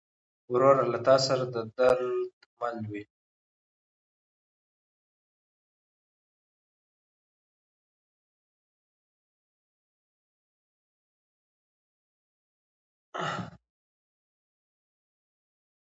ورور 0.51 0.77
له 0.91 0.99
تا 1.07 1.15
سره 1.27 1.43
د 1.53 1.55
درد 1.77 2.29
مل 2.59 2.77
وي. 2.91 3.03